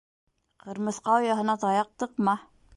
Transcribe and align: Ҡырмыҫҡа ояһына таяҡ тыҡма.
Ҡырмыҫҡа 0.63 1.19
ояһына 1.19 1.59
таяҡ 1.67 1.95
тыҡма. 2.05 2.39